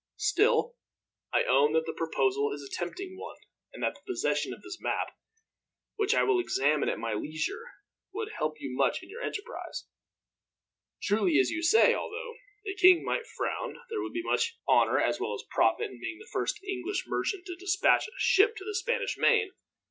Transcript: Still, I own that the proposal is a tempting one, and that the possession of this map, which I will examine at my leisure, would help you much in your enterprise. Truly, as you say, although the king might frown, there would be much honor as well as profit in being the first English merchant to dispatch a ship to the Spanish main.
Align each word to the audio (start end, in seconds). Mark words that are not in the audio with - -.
Still, 0.17 0.73
I 1.31 1.43
own 1.43 1.73
that 1.73 1.85
the 1.85 1.93
proposal 1.93 2.51
is 2.53 2.63
a 2.63 2.75
tempting 2.75 3.19
one, 3.19 3.35
and 3.71 3.83
that 3.83 3.93
the 3.93 4.11
possession 4.11 4.51
of 4.51 4.63
this 4.63 4.79
map, 4.81 5.15
which 5.95 6.15
I 6.15 6.23
will 6.23 6.39
examine 6.39 6.89
at 6.89 6.97
my 6.97 7.13
leisure, 7.13 7.65
would 8.11 8.31
help 8.39 8.59
you 8.59 8.75
much 8.75 9.03
in 9.03 9.11
your 9.11 9.21
enterprise. 9.21 9.85
Truly, 11.03 11.37
as 11.37 11.51
you 11.51 11.61
say, 11.61 11.93
although 11.93 12.33
the 12.65 12.73
king 12.73 13.05
might 13.05 13.27
frown, 13.27 13.77
there 13.91 14.01
would 14.01 14.13
be 14.13 14.23
much 14.23 14.57
honor 14.67 14.99
as 14.99 15.19
well 15.19 15.35
as 15.35 15.43
profit 15.51 15.91
in 15.91 16.01
being 16.01 16.17
the 16.17 16.29
first 16.31 16.59
English 16.63 17.03
merchant 17.05 17.45
to 17.45 17.55
dispatch 17.55 18.07
a 18.07 18.11
ship 18.17 18.55
to 18.55 18.65
the 18.65 18.73
Spanish 18.73 19.19
main. 19.19 19.51